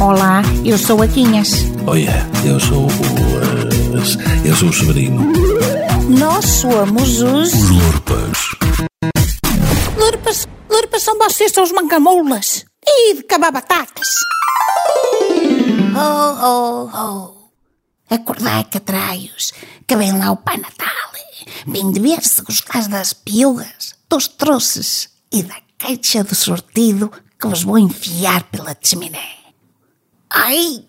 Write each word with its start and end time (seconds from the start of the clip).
Olá, 0.00 0.42
eu 0.64 0.78
sou 0.78 1.02
a 1.02 1.08
Quinhas. 1.08 1.50
Olha, 1.86 2.12
eu 2.46 2.58
sou 2.60 2.86
o. 2.86 2.88
eh, 2.88 4.48
eu 4.48 4.54
sou 4.54 4.68
o 4.68 4.72
Severino. 4.72 5.32
Nós 6.08 6.44
somos 6.44 7.20
os. 7.22 7.52
Os 7.52 7.70
Lurpas. 7.70 8.38
Lurpas, 9.96 10.48
Lurpas 10.70 11.02
são 11.02 11.18
vocês, 11.18 11.52
são 11.52 11.64
os 11.64 11.72
mancamoulas. 11.72 12.64
E 12.86 13.14
de 13.14 13.22
cabar 13.24 13.50
batatas. 13.52 14.08
Oh, 15.96 16.46
oh, 16.46 16.90
oh. 16.94 18.14
Acordai, 18.14 18.64
catraios, 18.64 19.52
que 19.86 19.96
vem 19.96 20.16
lá 20.16 20.30
o 20.30 20.36
Pai 20.36 20.56
Natal. 20.58 20.88
Vim 21.66 21.90
de 21.90 22.00
ver 22.00 22.22
se 22.22 22.40
gostais 22.42 22.86
das 22.86 23.12
piugas, 23.12 23.94
dos 24.08 24.28
troços 24.28 25.08
e 25.32 25.42
da 25.42 25.56
caixa 25.76 26.22
de 26.22 26.34
sortido 26.34 27.10
que 27.38 27.46
vos 27.48 27.62
vou 27.64 27.78
enfiar 27.78 28.44
pela 28.44 28.76
chaminé. 28.80 29.37
Ai, 30.30 30.84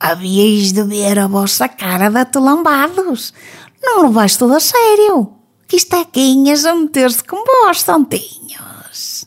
havíeis 0.00 0.72
de 0.72 0.82
ver 0.82 1.18
a 1.18 1.26
vossa 1.26 1.68
cara 1.68 2.08
de 2.08 2.18
atelambados. 2.18 3.34
Não 3.82 4.02
levais 4.02 4.36
tudo 4.36 4.54
a 4.54 4.60
sério. 4.60 5.34
Que 5.66 5.76
isto 5.76 5.94
é 5.94 6.00
a 6.00 6.74
meter-se 6.74 7.22
com 7.24 7.44
vós, 7.44 7.82
santinhos. 7.82 9.26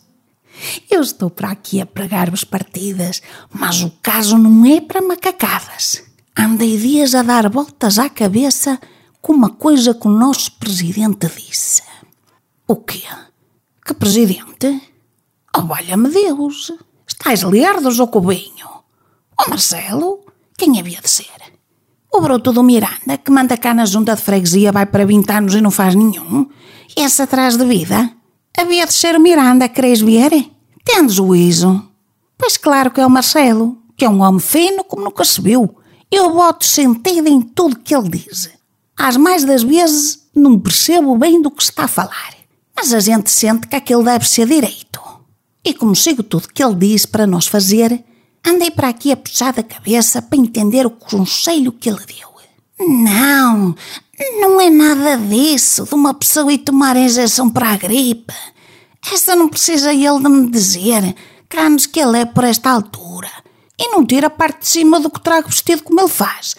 Eu 0.90 1.02
estou 1.02 1.30
para 1.30 1.52
aqui 1.52 1.80
a 1.82 1.86
pregar-vos 1.86 2.44
partidas, 2.44 3.22
mas 3.52 3.82
o 3.84 3.92
caso 4.02 4.38
não 4.38 4.66
é 4.66 4.82
para 4.82 5.02
macacadas. 5.02 6.04
Andei 6.38 6.78
dias 6.78 7.14
a 7.14 7.22
dar 7.22 7.50
voltas 7.50 8.00
à 8.00 8.10
cabeça 8.10 8.80
com 9.22 9.34
uma 9.34 9.50
coisa 9.50 9.94
que 9.94 10.08
o 10.08 10.12
nosso 10.12 10.52
presidente 10.54 11.28
disse. 11.28 11.84
O 12.68 12.76
quê? 12.76 13.04
Que 13.86 13.94
presidente? 13.94 14.82
Oh, 15.55 15.64
valha-me 15.64 16.10
Deus! 16.10 16.72
Estais 17.08 17.44
lerdos 17.44 18.00
ou 18.00 18.08
cubinho? 18.08 18.80
O 19.44 19.50
Marcelo? 19.50 20.20
Quem 20.55 20.79
havia 20.79 21.02
de 21.02 21.10
ser? 21.10 21.26
O 22.13 22.21
broto 22.21 22.54
do 22.54 22.62
Miranda, 22.62 23.18
que 23.18 23.32
manda 23.32 23.57
cá 23.57 23.74
na 23.74 23.85
junta 23.85 24.16
de 24.16 24.21
freguesia, 24.21 24.71
vai 24.71 24.85
para 24.85 25.04
20 25.04 25.32
anos 25.32 25.55
e 25.55 25.62
não 25.62 25.71
faz 25.71 25.96
nenhum? 25.96 26.48
Esse 26.96 27.24
atrás 27.24 27.57
de 27.57 27.66
vida? 27.66 28.12
Havia 28.55 28.85
de 28.85 28.93
ser 28.93 29.16
o 29.16 29.20
Miranda, 29.20 29.68
queres 29.68 29.99
ver? 29.99 30.29
Tem 30.85 31.10
juízo. 31.10 31.90
Pois 32.38 32.55
claro 32.55 32.91
que 32.91 33.01
é 33.01 33.05
o 33.05 33.10
Marcelo, 33.10 33.82
que 33.98 34.05
é 34.05 34.10
um 34.10 34.21
homem 34.21 34.40
fino 34.40 34.84
como 34.84 35.05
nunca 35.05 35.26
se 35.26 35.41
viu. 35.41 35.76
Eu 36.12 36.32
boto 36.34 36.63
sentido 36.63 37.27
em 37.27 37.41
tudo 37.41 37.79
que 37.79 37.96
ele 37.96 38.10
diz. 38.10 38.51
Às 38.96 39.18
mais 39.18 39.44
das 39.44 39.63
vezes 39.63 40.27
não 40.35 40.60
percebo 40.60 41.18
bem 41.18 41.41
do 41.41 41.49
que 41.49 41.63
está 41.63 41.85
a 41.85 41.88
falar, 41.88 42.35
mas 42.76 42.94
a 42.94 42.99
gente 42.99 43.32
sente 43.32 43.66
que 43.68 43.76
aquilo 43.76 44.04
deve 44.04 44.27
ser 44.27 44.46
direito. 44.46 45.01
E 45.66 45.73
como 45.73 45.96
sigo 45.96 46.21
tudo 46.21 46.49
que 46.54 46.63
ele 46.63 46.76
diz 46.76 47.07
para 47.07 47.26
nós 47.26 47.48
fazer, 47.48 48.04
andei 48.46 48.72
para 48.72 48.90
aqui 48.90 49.12
a 49.12 49.18
puxar 49.18 49.54
da 49.54 49.64
cabeça 49.64 50.22
para 50.22 50.40
entender 50.40 50.86
o 50.86 50.92
conselho 50.92 51.72
que 51.72 51.90
ele 51.90 52.06
deu. 52.06 52.32
Não, 52.88 53.76
não 54.40 54.60
é 54.60 54.70
nada 54.70 55.18
disso, 55.18 55.86
de 55.86 55.94
uma 55.94 56.14
pessoa 56.14 56.52
ir 56.52 56.60
tomar 56.60 56.98
injeção 56.98 57.50
para 57.50 57.70
a 57.70 57.78
gripe. 57.78 58.34
Essa 59.12 59.36
não 59.36 59.48
precisa 59.48 59.94
ele 59.94 60.20
de 60.20 60.30
me 60.30 60.50
dizer, 60.50 61.16
canos 61.48 61.86
que 61.86 62.00
ele 62.00 62.20
é 62.20 62.26
por 62.26 62.44
esta 62.44 62.72
altura. 62.72 63.30
E 63.78 63.88
não 63.90 64.06
tira 64.06 64.28
a 64.28 64.31
parte 64.31 64.62
de 64.62 64.68
cima 64.68 65.00
do 65.00 65.09
que 65.09 65.22
trago 65.22 65.50
vestido 65.50 65.84
como 65.84 66.00
ele 66.00 66.09
faz. 66.09 66.56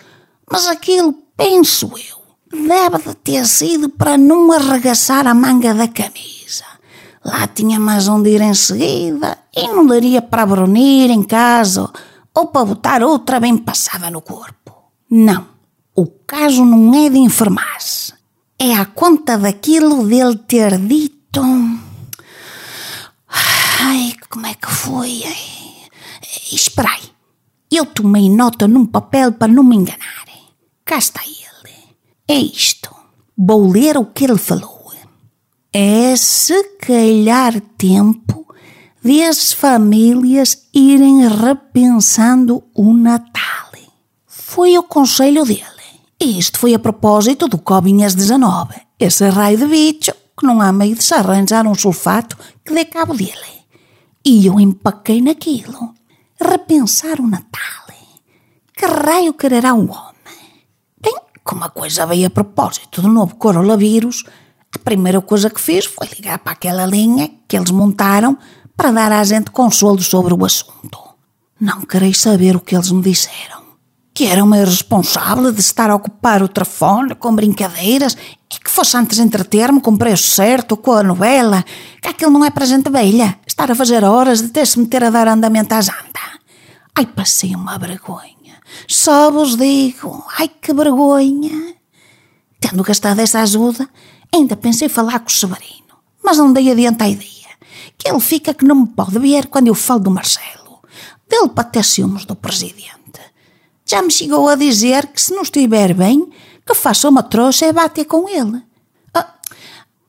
Mas 0.51 0.67
aquilo, 0.67 1.15
penso 1.37 1.91
eu, 1.97 2.67
deve 2.67 2.99
de 2.99 3.15
ter 3.17 3.47
sido 3.47 3.89
para 3.89 4.17
não 4.17 4.53
arregaçar 4.53 5.27
a 5.27 5.35
manga 5.35 5.75
da 5.75 5.89
camisa. 5.89 6.65
Lá 7.25 7.47
tinha 7.47 7.79
mais 7.79 8.09
onde 8.09 8.31
ir 8.31 8.41
em 8.41 8.55
seguida 8.55 9.42
e 9.55 9.69
não 9.69 9.87
daria 9.87 10.23
para 10.23 10.47
brunir 10.47 11.11
em 11.11 11.23
casa 11.23 11.91
ou 12.35 12.47
para 12.47 12.65
botar 12.65 13.03
outra 13.03 13.39
bem 13.39 13.57
passada 13.59 14.11
no 14.11 14.23
corpo. 14.23 14.73
Não, 15.11 15.47
o 15.95 16.07
caso 16.07 16.65
não 16.65 16.95
é 16.95 17.11
de 17.11 17.19
enfermar-se. 17.19 18.15
É 18.59 18.75
a 18.75 18.87
conta 18.87 19.37
daquilo 19.37 20.07
dele 20.07 20.37
ter 20.37 20.79
dito. 20.79 21.43
Ai, 23.81 24.15
como 24.31 24.47
é 24.47 24.55
que 24.55 24.71
foi? 24.71 25.25
Espera 26.51 26.91
aí. 26.91 27.11
Eu 27.71 27.87
tomei 27.87 28.31
nota 28.31 28.69
num 28.69 28.87
papel 28.87 29.33
para 29.33 29.53
não 29.53 29.65
me 29.65 29.77
enganar. 29.77 30.27
Cá 30.85 30.99
está 30.99 31.23
ele. 31.25 31.75
É 32.29 32.39
isto. 32.39 32.95
Vou 33.37 33.71
ler 33.71 33.97
o 33.97 34.05
que 34.05 34.25
ele 34.25 34.39
falou. 34.39 34.93
É 35.73 36.15
se 36.17 36.63
calhar 36.79 37.61
tempo 37.79 38.47
de 39.03 39.23
as 39.25 39.53
famílias 39.53 40.69
irem 40.73 41.27
repensando 41.27 42.63
o 42.75 42.93
Natal. 42.93 43.73
Foi 44.27 44.77
o 44.77 44.83
conselho 44.83 45.45
dele. 45.45 45.65
Isto 46.21 46.59
foi 46.59 46.75
a 46.75 46.79
propósito 46.79 47.49
do 47.49 47.59
Cobinhas-19, 47.59 48.81
esse 49.01 49.29
raio 49.29 49.59
de 49.59 49.67
bicho 49.67 50.13
que 50.39 50.47
não 50.47 50.61
há 50.61 50.71
meio 50.73 50.95
de 50.95 51.03
se 51.03 51.15
arranjar 51.15 51.67
um 51.67 51.75
sulfato 51.75 52.37
que 52.65 52.73
dê 52.73 52.85
cabo 52.85 53.15
dele. 53.15 53.63
E 54.25 54.47
eu 54.47 54.61
empaquei 54.61 55.21
naquilo. 55.21 55.95
Repensar 56.41 57.19
o 57.19 57.27
Natal. 57.27 57.83
Que 58.77 58.87
raio 58.87 59.33
quererá 59.35 59.75
um 59.75 59.91
homem? 59.91 60.67
Bem, 61.01 61.15
como 61.45 61.65
a 61.65 61.69
coisa 61.69 62.05
veio 62.05 62.27
a 62.27 62.31
propósito 62.31 63.01
do 63.01 63.09
novo 63.09 63.37
coronavírus, 63.37 64.25
a 64.75 64.79
primeira 64.79 65.21
coisa 65.21 65.49
que 65.51 65.61
fiz 65.61 65.85
foi 65.85 66.09
ligar 66.09 66.39
para 66.39 66.53
aquela 66.53 66.85
linha 66.85 67.31
que 67.47 67.57
eles 67.57 67.71
montaram 67.71 68.37
para 68.77 68.91
dar 68.91 69.13
à 69.13 69.23
gente 69.25 69.51
consolo 69.51 70.03
sobre 70.03 70.35
o 70.35 70.45
assunto. 70.45 70.99
Não 71.61 71.83
quereis 71.83 72.19
saber 72.19 72.57
o 72.57 72.61
que 72.61 72.75
eles 72.75 72.91
me 72.91 73.03
disseram. 73.03 73.63
Que 74.15 74.27
era 74.27 74.43
uma 74.43 74.59
irresponsável 74.59 75.53
de 75.53 75.61
estar 75.61 75.89
a 75.91 75.95
ocupar 75.95 76.43
o 76.43 76.49
telefone 76.49 77.15
com 77.15 77.35
brincadeiras 77.35 78.17
e 78.53 78.59
que 78.59 78.71
fosse 78.71 78.97
antes 78.97 79.19
entreter-me 79.19 79.81
com 79.81 79.93
o 79.93 79.97
preço 79.97 80.31
certo, 80.31 80.77
com 80.77 80.93
a 80.93 81.03
novela, 81.03 81.65
que 82.01 82.09
aquilo 82.09 82.31
não 82.31 82.45
é 82.45 82.51
para 82.51 82.67
gente 82.67 82.91
velha, 82.91 83.39
estar 83.47 83.71
a 83.71 83.75
fazer 83.75 84.05
horas 84.05 84.43
de 84.43 84.49
ter-se 84.49 84.79
meter 84.79 85.05
a 85.05 85.11
dar 85.11 85.29
andamento 85.29 85.75
à 85.75 85.81
janta. 85.81 86.21
Ai, 86.95 87.07
passei 87.07 87.55
uma 87.55 87.79
vergonha. 87.79 88.61
Só 88.87 89.31
vos 89.31 89.57
digo, 89.57 90.25
ai 90.39 90.49
que 90.49 90.75
vergonha. 90.75 91.75
Tendo 92.61 92.83
gastado 92.83 93.21
essa 93.21 93.41
ajuda, 93.41 93.89
ainda 94.35 94.57
pensei 94.57 94.89
falar 94.89 95.21
com 95.21 95.29
o 95.29 95.33
Severino, 95.33 95.97
mas 96.23 96.39
não 96.39 96.53
dei 96.53 96.71
adiante 96.71 97.03
a 97.03 97.09
ideia. 97.09 97.32
Que 97.97 98.09
ele 98.09 98.21
fica 98.21 98.55
que 98.55 98.65
não 98.65 98.77
me 98.77 98.87
pode 98.87 99.19
ver 99.19 99.47
quando 99.47 99.69
eu 99.69 99.75
falo 99.75 100.01
do 100.01 100.11
Marcelo. 100.11 100.81
Dele 101.29 101.49
para 101.49 101.65
ter 101.65 101.85
ciúmes 101.85 102.25
do 102.25 102.37
presidente. 102.37 102.93
Já 103.87 104.03
me 104.03 104.11
chegou 104.11 104.49
a 104.49 104.55
dizer 104.55 105.09
que 105.09 105.21
se 105.21 105.35
não 105.35 105.43
estiver 105.43 105.95
bem, 105.95 106.31
que 106.67 106.75
faça 106.75 107.09
uma 107.09 107.23
trouxa 107.23 107.67
e 107.67 107.73
bate 107.73 108.05
com 108.05 108.29
ele. 108.29 108.63
Ah, 109.13 109.35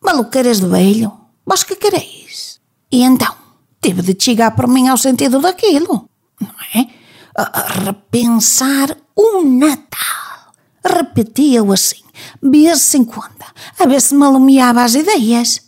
maluqueiras 0.01 0.59
de 0.59 0.67
velho, 0.67 1.11
vós 1.45 1.63
que 1.63 1.75
quereis? 1.75 2.59
E 2.91 3.03
então, 3.03 3.33
tive 3.81 4.01
de 4.01 4.23
chegar 4.23 4.55
por 4.55 4.67
mim 4.67 4.87
ao 4.87 4.97
sentido 4.97 5.39
daquilo, 5.39 6.07
não 6.39 6.55
é? 6.75 6.87
A, 7.35 7.59
a 7.59 7.67
repensar 7.85 8.95
o 9.15 9.43
Natal. 9.43 10.53
Repetia-o 10.85 11.71
assim, 11.71 12.03
vez 12.41 12.93
em 12.93 13.03
quando, 13.03 13.43
a 13.79 13.85
ver 13.85 14.01
se 14.01 14.13
me 14.13 14.25
alumiava 14.25 14.83
as 14.83 14.95
ideias. 14.95 15.61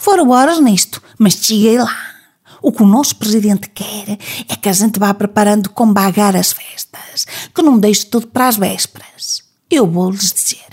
Foram 0.00 0.30
horas 0.30 0.58
nisto, 0.58 1.02
mas 1.18 1.34
cheguei 1.34 1.76
lá. 1.76 1.94
O 2.62 2.72
que 2.72 2.82
o 2.82 2.86
nosso 2.86 3.16
presidente 3.16 3.68
quer 3.68 4.18
é 4.48 4.56
que 4.56 4.70
a 4.70 4.72
gente 4.72 4.98
vá 4.98 5.12
preparando 5.12 5.68
com 5.68 5.92
bagar 5.92 6.34
as 6.34 6.52
festas, 6.52 7.26
que 7.54 7.60
não 7.60 7.78
deixe 7.78 8.06
tudo 8.06 8.26
para 8.26 8.48
as 8.48 8.56
vésperas. 8.56 9.42
Eu 9.70 9.86
vou-lhes 9.86 10.32
dizer, 10.32 10.64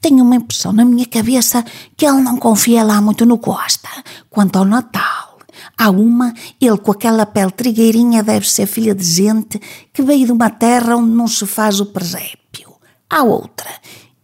tenho 0.00 0.22
uma 0.22 0.36
impressão 0.36 0.72
na 0.72 0.84
minha 0.84 1.06
cabeça 1.06 1.64
que 1.96 2.06
ele 2.06 2.20
não 2.20 2.36
confia 2.36 2.84
lá 2.84 3.00
muito 3.00 3.26
no 3.26 3.36
Costa, 3.36 3.88
quanto 4.30 4.56
ao 4.56 4.64
Natal. 4.64 5.38
Há 5.76 5.90
uma, 5.90 6.32
ele 6.60 6.78
com 6.78 6.92
aquela 6.92 7.26
pele 7.26 7.50
trigueirinha 7.50 8.22
deve 8.22 8.48
ser 8.48 8.66
filha 8.66 8.94
de 8.94 9.04
gente 9.04 9.60
que 9.92 10.02
veio 10.02 10.26
de 10.26 10.32
uma 10.32 10.50
terra 10.50 10.96
onde 10.96 11.10
não 11.10 11.26
se 11.26 11.44
faz 11.46 11.80
o 11.80 11.86
presépio. 11.86 12.72
Há 13.10 13.24
outra, 13.24 13.70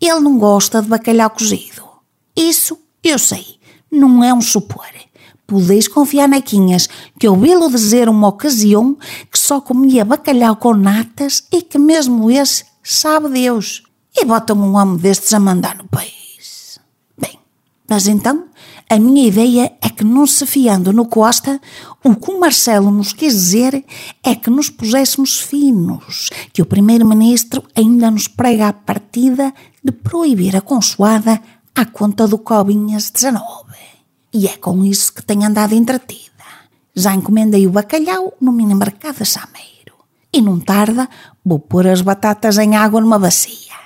ele 0.01 0.21
não 0.21 0.39
gosta 0.39 0.81
de 0.81 0.87
bacalhau 0.87 1.31
cozido. 1.31 1.83
Isso 2.37 2.79
eu 3.03 3.19
sei, 3.19 3.58
não 3.91 4.23
é 4.23 4.33
um 4.33 4.41
supor. 4.41 4.87
Podeis 5.47 5.89
confiar 5.89 6.29
naquinhas 6.29 6.89
que 7.19 7.27
ouvi-lo 7.27 7.71
dizer 7.71 8.09
uma 8.09 8.29
ocasião 8.29 8.97
que 9.33 9.39
só 9.39 9.61
comia 9.61 10.05
bacalhau 10.05 10.57
com 10.57 10.75
natas 10.75 11.45
e 11.51 11.63
que 11.63 11.79
mesmo 11.79 12.31
esse 12.31 12.67
sabe 12.83 13.31
Deus. 13.31 13.83
E 14.15 14.25
botam 14.27 14.59
um 14.59 14.77
homem 14.77 14.99
destes 14.99 15.33
a 15.33 15.41
mandar 15.41 15.79
no 15.79 15.89
país. 15.89 16.79
Bem, 17.19 17.39
mas 17.89 18.07
então 18.07 18.45
a 18.91 18.99
minha 18.99 19.29
ideia 19.29 19.73
é 19.83 19.89
que 19.91 20.03
não 20.03 20.27
se 20.27 20.47
fiando 20.47 20.95
no 20.95 21.05
Costa, 21.05 21.61
o 22.03 22.15
que 22.15 22.31
o 22.31 22.41
Marcelo 22.41 22.91
nos 22.91 23.13
quis 23.13 23.35
dizer 23.35 23.85
é 24.25 24.35
que 24.35 24.49
nos 24.49 24.71
puséssemos 24.71 25.41
finos, 25.41 26.31
que 26.55 26.63
o 26.63 26.67
primeiro-ministro 26.67 27.63
ainda 27.75 28.11
nos 28.11 28.27
prega 28.27 28.69
a 28.69 28.73
partida 28.73 29.53
de 29.85 29.93
proibir 29.93 30.57
a 30.57 30.63
consoada 30.63 31.39
à 31.79 31.87
conta 31.87 32.27
do 32.27 32.39
Cobinhas 32.39 33.09
19. 33.09 33.41
E 34.33 34.49
é 34.49 34.57
com 34.57 34.85
isso 34.85 35.13
que 35.13 35.23
tenho 35.23 35.45
andado 35.45 35.75
entretida. 35.75 36.45
Já 36.93 37.15
encomendei 37.15 37.69
o 37.69 37.71
bacalhau 37.71 38.35
no 38.41 38.51
mini 38.51 38.75
mercado 38.75 39.19
de 39.19 39.25
Sameiro. 39.25 39.95
E 40.33 40.41
não 40.41 40.59
tarda, 40.59 41.09
vou 41.45 41.61
pôr 41.61 41.87
as 41.87 42.01
batatas 42.01 42.59
em 42.59 42.75
água 42.75 43.01
numa 43.01 43.17
bacia, 43.17 43.77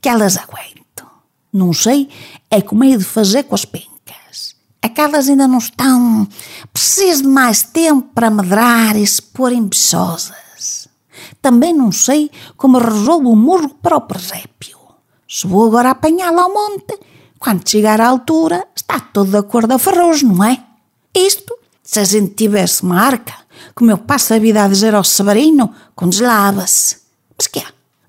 que 0.00 0.08
elas 0.08 0.36
aguento. 0.36 1.04
Não 1.52 1.72
sei 1.72 2.08
é 2.48 2.62
como 2.62 2.84
hei 2.84 2.96
de 2.96 3.02
fazer 3.02 3.42
com 3.42 3.56
as 3.56 3.64
pencas. 3.64 4.54
Aquelas 4.80 5.28
ainda 5.28 5.48
não 5.48 5.58
estão. 5.58 6.28
Preciso 6.72 7.22
de 7.22 7.28
mais 7.28 7.64
tempo 7.64 8.10
para 8.14 8.30
medrar 8.30 8.96
e 8.96 9.04
se 9.04 9.20
porem 9.20 9.66
bichosas. 9.66 10.88
Também 11.42 11.74
não 11.74 11.90
sei 11.90 12.30
como 12.56 12.78
resolvo 12.78 13.30
o 13.30 13.36
murro 13.36 13.70
para 13.70 13.96
o 13.96 14.02
presépio. 14.02 14.78
Se 15.28 15.48
vou 15.48 15.66
agora 15.66 15.90
apanhá-la 15.90 16.42
ao 16.42 16.54
monte, 16.54 16.98
quando 17.40 17.66
chegar 17.66 18.02
à 18.02 18.06
altura, 18.06 18.68
está 18.76 19.00
todo 19.00 19.30
de 19.30 19.38
acordo 19.38 19.72
a 19.72 19.78
ferroz, 19.78 20.22
não 20.22 20.44
é? 20.44 20.62
Isto, 21.16 21.56
se 21.82 21.98
a 21.98 22.04
gente 22.04 22.34
tivesse 22.34 22.82
uma 22.82 23.00
arca, 23.00 23.34
como 23.74 23.90
eu 23.90 23.96
passo 23.96 24.34
a 24.34 24.38
vida 24.38 24.62
a 24.62 24.68
dizer 24.68 24.94
ao 24.94 25.02
Severino, 25.02 25.74
com 25.96 26.06
deslava-se. 26.06 26.98
Mas 27.36 27.46
que 27.46 27.58
é? 27.58 27.64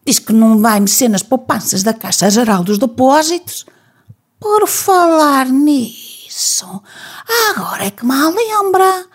Diz 0.06 0.19
que 0.19 0.33
não 0.33 0.60
vai 0.60 0.81
mexer 0.81 1.07
nas 1.07 1.24
poupanças 1.24 1.81
da 1.81 1.94
Caixa 1.94 2.30
Geral 2.30 2.62
dos 2.62 2.78
Depósitos. 2.78 3.66
Por 4.38 4.68
falar 4.68 5.45
nisso, 5.45 6.81
agora 7.51 7.86
é 7.86 7.92
que 7.92 8.06
me 8.06 8.13
lembra. 8.13 9.06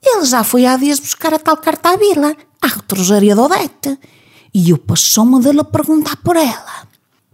Ele 0.00 0.24
já 0.24 0.44
foi 0.44 0.64
há 0.64 0.76
dias 0.76 1.00
buscar 1.00 1.34
a 1.34 1.40
tal 1.40 1.56
carta 1.56 1.90
à 1.90 1.96
vila, 1.96 2.36
à 2.62 2.68
retrosaria 2.68 3.34
do 3.34 3.42
Odete, 3.42 3.98
e 4.54 4.70
eu 4.70 4.78
passou-me 4.78 5.42
dele 5.42 5.60
a 5.60 5.64
perguntar 5.64 6.16
por 6.18 6.36
ela. 6.36 6.86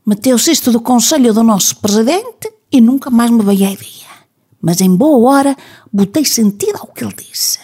Meteu-se 0.04 0.50
isto 0.50 0.72
do 0.72 0.80
conselho 0.80 1.32
do 1.32 1.42
nosso 1.42 1.76
presidente 1.76 2.52
e 2.72 2.80
nunca 2.80 3.08
mais 3.08 3.30
me 3.30 3.42
veio 3.44 3.68
a 3.68 3.72
ideia. 3.72 4.12
Mas 4.60 4.80
em 4.80 4.94
boa 4.94 5.30
hora 5.30 5.56
botei 5.92 6.24
sentido 6.24 6.78
ao 6.80 6.88
que 6.88 7.04
ele 7.04 7.14
disse. 7.14 7.58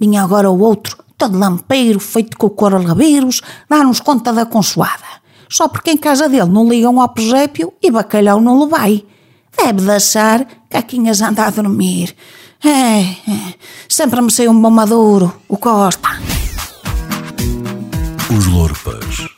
Vinha 0.00 0.22
agora 0.22 0.50
o 0.50 0.60
outro, 0.60 0.98
todo 1.16 1.38
lampeiro, 1.38 2.00
feito 2.00 2.36
com 2.36 2.50
coronavírus, 2.50 3.42
dar-nos 3.68 4.00
conta 4.00 4.32
da 4.32 4.46
consoada. 4.46 5.18
Só 5.48 5.68
porque 5.68 5.90
em 5.90 5.96
casa 5.96 6.28
dele 6.28 6.50
não 6.50 6.68
ligam 6.68 7.00
ao 7.00 7.08
presépio 7.08 7.72
e 7.82 7.90
bacalhau 7.90 8.40
não 8.40 8.64
lhe 8.64 8.70
vai. 8.70 9.04
Deve 9.56 9.82
de 9.82 9.90
achar 9.90 10.44
que 10.68 10.76
a 10.76 10.82
Quinhas 10.82 11.20
anda 11.20 11.46
a 11.46 11.50
dormir. 11.50 12.14
É, 12.64 13.00
é, 13.00 13.54
sempre 13.88 14.20
me 14.20 14.32
sei 14.32 14.48
um 14.48 14.60
bom 14.60 14.70
maduro, 14.70 15.32
o 15.48 15.56
Costa. 15.56 16.08
Os 18.36 18.46
Lorpas. 18.46 19.37